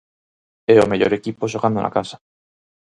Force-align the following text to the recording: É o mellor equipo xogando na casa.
É 0.75 0.77
o 0.83 0.89
mellor 0.91 1.11
equipo 1.19 1.49
xogando 1.51 1.79
na 1.81 1.93
casa. 1.97 2.15